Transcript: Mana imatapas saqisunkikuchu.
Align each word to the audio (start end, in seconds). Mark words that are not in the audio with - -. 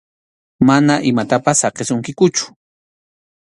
Mana 0.69 0.95
imatapas 1.11 1.57
saqisunkikuchu. 1.65 2.45